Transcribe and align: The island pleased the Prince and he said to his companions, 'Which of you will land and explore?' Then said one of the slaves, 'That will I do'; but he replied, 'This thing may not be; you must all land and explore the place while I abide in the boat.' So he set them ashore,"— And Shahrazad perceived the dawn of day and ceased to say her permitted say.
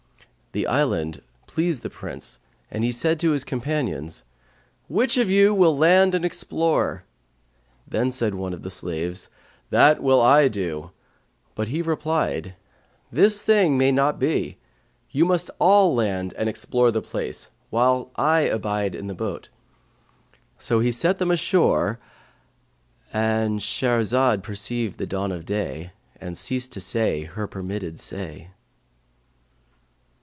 The 0.53 0.67
island 0.67 1.21
pleased 1.47 1.81
the 1.81 1.89
Prince 1.89 2.37
and 2.69 2.83
he 2.83 2.91
said 2.91 3.21
to 3.21 3.31
his 3.31 3.45
companions, 3.45 4.25
'Which 4.89 5.15
of 5.15 5.29
you 5.29 5.53
will 5.55 5.77
land 5.77 6.13
and 6.13 6.25
explore?' 6.25 7.05
Then 7.87 8.11
said 8.11 8.35
one 8.35 8.51
of 8.51 8.61
the 8.61 8.69
slaves, 8.69 9.29
'That 9.69 10.03
will 10.03 10.21
I 10.21 10.49
do'; 10.49 10.91
but 11.55 11.69
he 11.69 11.81
replied, 11.81 12.55
'This 13.13 13.41
thing 13.41 13.77
may 13.77 13.93
not 13.93 14.19
be; 14.19 14.57
you 15.09 15.23
must 15.23 15.49
all 15.57 15.95
land 15.95 16.33
and 16.37 16.49
explore 16.49 16.91
the 16.91 17.01
place 17.01 17.47
while 17.69 18.11
I 18.17 18.41
abide 18.41 18.93
in 18.93 19.07
the 19.07 19.13
boat.' 19.15 19.47
So 20.57 20.81
he 20.81 20.91
set 20.91 21.17
them 21.17 21.31
ashore,"— 21.31 21.97
And 23.13 23.61
Shahrazad 23.61 24.43
perceived 24.43 24.97
the 24.99 25.07
dawn 25.07 25.31
of 25.31 25.45
day 25.45 25.93
and 26.19 26.37
ceased 26.37 26.73
to 26.73 26.81
say 26.81 27.23
her 27.23 27.47
permitted 27.47 28.01
say. 28.01 28.49